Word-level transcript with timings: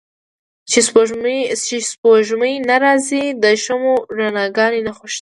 چې 0.69 0.79
سپوږمۍ 2.01 2.53
نه 2.69 2.75
را 2.83 2.93
ځي 3.07 3.23
د 3.43 3.45
شمعو 3.63 3.93
رڼاګا 4.17 4.65
نې 4.73 4.91
خوشته 4.97 5.09